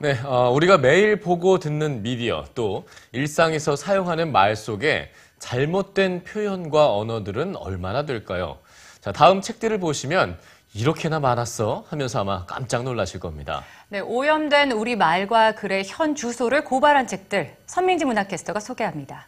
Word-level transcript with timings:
네, 0.00 0.16
어, 0.24 0.52
우리가 0.52 0.78
매일 0.78 1.18
보고 1.18 1.58
듣는 1.58 2.02
미디어 2.02 2.44
또 2.54 2.86
일상에서 3.10 3.74
사용하는 3.74 4.30
말 4.30 4.54
속에 4.54 5.10
잘못된 5.40 6.22
표현과 6.22 6.94
언어들은 6.94 7.56
얼마나 7.56 8.06
될까요? 8.06 8.58
자, 9.00 9.10
다음 9.10 9.40
책들을 9.40 9.80
보시면 9.80 10.38
이렇게나 10.72 11.18
많았어 11.18 11.84
하면서 11.88 12.20
아마 12.20 12.46
깜짝 12.46 12.84
놀라실 12.84 13.18
겁니다. 13.18 13.64
네, 13.88 13.98
오염된 13.98 14.70
우리 14.70 14.94
말과 14.94 15.56
글의 15.56 15.82
현 15.88 16.14
주소를 16.14 16.62
고발한 16.62 17.08
책들 17.08 17.56
선민지 17.66 18.04
문학캐스터가 18.04 18.60
소개합니다. 18.60 19.26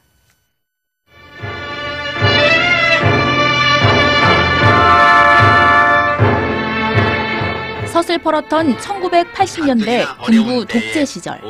서슬퍼렇던 8.01 8.77
1980년대 8.79 10.07
군부 10.25 10.65
독재 10.65 11.05
시절 11.05 11.41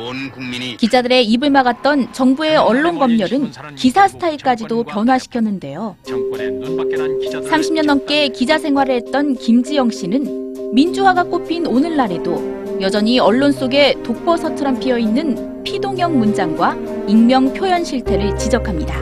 기자들의 0.77 1.25
입을 1.25 1.49
막았던 1.49 2.11
정부의 2.11 2.57
언론 2.57 2.99
검열은 2.99 3.51
기사 3.75 4.07
스타일까지도 4.07 4.83
변화시켰는데요. 4.83 5.95
30년 6.05 7.85
넘게 7.85 8.29
기자 8.29 8.57
생활을 8.57 8.95
했던 8.95 9.35
김지영 9.35 9.91
씨는 9.91 10.73
민주화가 10.73 11.23
꽃핀 11.23 11.67
오늘날에도 11.67 12.79
여전히 12.81 13.19
언론 13.19 13.51
속에 13.51 13.95
독버섯처럼 14.03 14.79
피어 14.79 14.97
있는 14.97 15.63
피동형 15.63 16.17
문장과 16.17 16.75
익명 17.07 17.53
표현 17.53 17.83
실태를 17.83 18.37
지적합니다. 18.37 18.99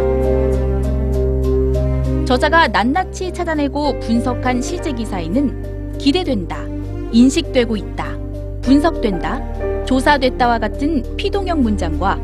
저자가 2.25 2.67
낱낱이 2.67 3.31
찾아내고 3.34 4.00
분석한 4.02 4.61
실제 4.61 4.91
기사에는 4.91 5.97
기대된다, 5.97 6.70
인식되고 7.12 7.76
있다, 7.76 8.18
분석된다, 8.62 9.86
조사됐다와 9.86 10.59
같은 10.59 11.04
피동형 11.17 11.62
문장과 11.63 12.22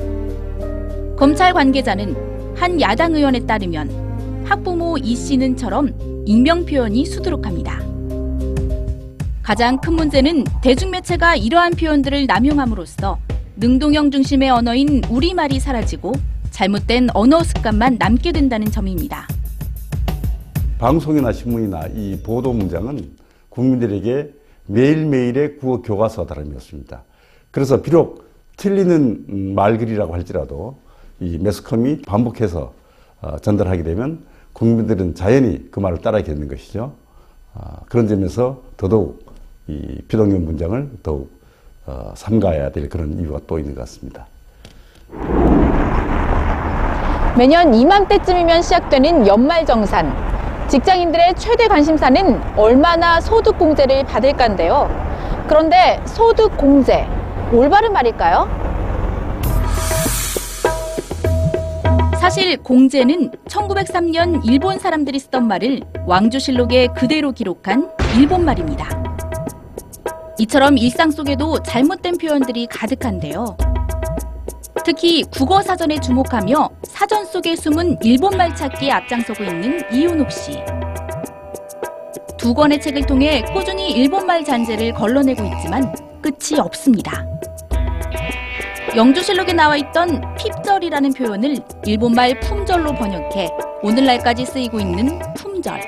검찰 1.17 1.53
관계자는 1.53 2.15
한 2.55 2.79
야당 2.79 3.15
의원에 3.15 3.40
따르면 3.40 4.43
학부모 4.46 4.98
이 4.98 5.15
씨는처럼 5.15 6.24
익명 6.26 6.65
표현이 6.65 7.05
수두룩합니다. 7.05 7.82
가장 9.41 9.79
큰 9.79 9.93
문제는 9.93 10.43
대중매체가 10.62 11.35
이러한 11.35 11.74
표현들을 11.74 12.26
남용함으로써 12.26 13.18
능동형 13.57 14.12
중심의 14.12 14.49
언어인 14.49 15.02
우리말이 15.09 15.59
사라지고 15.59 16.13
잘못된 16.52 17.09
언어 17.13 17.43
습관만 17.43 17.98
남게 17.99 18.31
된다는 18.31 18.71
점입니다. 18.71 19.27
방송이나 20.77 21.31
신문이나 21.31 21.87
이 21.96 22.20
보도 22.24 22.54
문장은 22.54 23.15
국민들에게 23.49 24.29
매일매일의 24.68 25.58
국어 25.58 25.82
교과서 25.82 26.26
다름이었습니다. 26.26 27.04
그래서 27.52 27.82
비록 27.82 28.26
틀리는 28.58 29.26
음, 29.30 29.55
말글이라고 29.55 30.13
할지라도 30.13 30.77
이 31.20 31.38
매스컴이 31.38 32.02
반복해서 32.02 32.74
어, 33.21 33.38
전달하게 33.40 33.84
되면 33.84 34.26
국민들은 34.54 35.16
자연히 35.16 35.70
그 35.71 35.80
말을 35.80 35.99
따라하게 35.99 36.34
되는 36.34 36.48
것이죠. 36.48 36.93
아, 37.54 37.80
그런 37.88 38.08
점에서 38.08 38.62
더더욱 38.77 39.24
이 39.68 40.02
피동형 40.08 40.46
문장을 40.46 40.90
더욱 41.04 41.30
어, 41.86 42.13
삼가해야 42.16 42.71
될 42.71 42.90
그런 42.90 43.20
이유가 43.20 43.40
또 43.48 43.60
있는 43.60 43.76
것 43.76 43.82
같습니다. 43.82 44.27
매년 47.38 47.74
이맘때쯤이면 47.74 48.62
시작되는 48.62 49.27
연말정산. 49.27 50.34
직장인들의 50.68 51.35
최대 51.35 51.68
관심사는 51.68 52.41
얼마나 52.58 53.21
소득공제를 53.21 54.04
받을까인데요. 54.05 54.90
그런데 55.48 56.02
소득공제, 56.05 57.08
올바른 57.54 57.94
말일까요? 57.94 58.49
사실 62.20 62.58
공제는 62.58 63.30
1903년 63.48 64.41
일본 64.44 64.80
사람들이 64.80 65.19
쓰던 65.19 65.47
말을 65.47 65.81
왕조실록에 66.08 66.88
그대로 66.96 67.31
기록한 67.31 67.92
일본 68.18 68.44
말입니다. 68.44 68.90
이처럼 70.40 70.80
일상 70.80 71.12
속에도 71.12 71.62
잘못된 71.62 72.18
표현들이 72.18 72.66
가득한데요. 72.66 73.56
특히 74.85 75.23
국어 75.23 75.63
사전에 75.63 76.00
주목하며 76.00 76.69
사전 76.84 77.25
속에 77.25 77.56
숨은 77.56 77.97
일본말 78.03 78.56
찾기에 78.56 78.91
앞장서고 78.91 79.44
있는 79.44 79.81
이윤옥 79.91 80.31
씨. 80.31 80.59
두 82.38 82.53
권의 82.53 82.79
책을 82.79 83.07
통해 83.07 83.44
꾸준히 83.51 83.94
일본말 83.94 84.45
잔재를 84.45 84.94
걸러내고 84.94 85.44
있지만 85.44 85.91
끝이 86.22 86.59
없습니다. 86.59 87.25
영주실록에 88.95 89.53
나와 89.53 89.75
있던 89.78 90.22
핍절이라는 90.35 91.13
표현을 91.13 91.57
일본말 91.84 92.40
품절로 92.41 92.94
번역해 92.94 93.50
오늘날까지 93.81 94.45
쓰이고 94.45 94.79
있는 94.79 95.19
품절. 95.35 95.81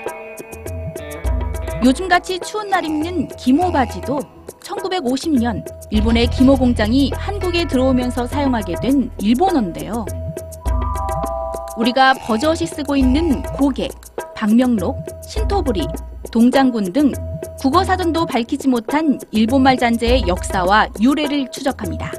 요즘같이 1.86 2.40
추운 2.40 2.72
날 2.72 2.84
입는 2.84 3.28
기모 3.38 3.72
바지도 3.72 4.37
1950년 4.68 5.64
일본의 5.90 6.28
기모 6.28 6.56
공장이 6.56 7.12
한국에 7.16 7.66
들어오면서 7.66 8.28
사용하게 8.28 8.76
된 8.82 9.10
일본어인데요. 9.20 10.06
우리가 11.78 12.14
버젓이 12.26 12.66
쓰고 12.66 12.96
있는 12.96 13.42
고객, 13.44 13.92
박명록, 14.36 14.98
신토부리, 15.24 15.88
동장군 16.32 16.92
등 16.92 17.12
국어 17.60 17.84
사전도 17.84 18.26
밝히지 18.26 18.68
못한 18.68 19.20
일본말 19.32 19.78
잔재의 19.78 20.28
역사와 20.28 20.90
유래를 21.00 21.50
추적합니다. 21.52 22.12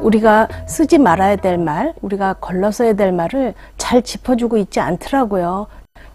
우리가 0.00 0.48
쓰지 0.66 0.98
말아야 0.98 1.36
될 1.36 1.58
말, 1.58 1.92
우리가 2.02 2.34
걸러서야 2.34 2.94
될 2.94 3.12
말을 3.12 3.54
잘 3.76 4.02
짚어주고 4.02 4.56
있지 4.58 4.80
않더라고요. 4.80 5.66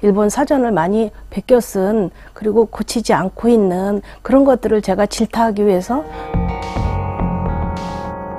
일본 0.04 0.30
사전을 0.30 0.72
많이 0.72 1.12
베껴 1.30 1.62
쓴 1.62 2.12
그리고 2.34 2.66
고치지 2.66 3.14
않고 3.14 3.48
있는 3.48 4.02
그런 4.22 4.44
것들을 4.44 4.82
제가 4.82 5.06
질타하기 5.06 5.66
위해서 5.66 6.04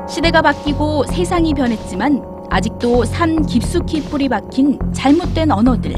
시대가 0.06 0.42
바뀌고 0.42 1.04
세상이 1.04 1.54
변했지만 1.54 2.22
아직도 2.50 3.04
삶 3.06 3.46
깊숙이 3.46 4.02
뿌리 4.02 4.28
박힌 4.28 4.78
잘못된 4.92 5.50
언어들. 5.50 5.94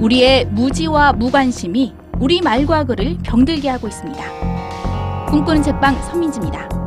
우리의 0.00 0.46
무지와 0.46 1.12
무관심이 1.12 1.94
우리 2.18 2.40
말과 2.40 2.84
글을 2.84 3.18
병들게 3.22 3.68
하고 3.68 3.88
있습니다. 3.88 4.24
꿈꾸는 5.28 5.62
책방 5.62 6.02
선민지입니다. 6.02 6.79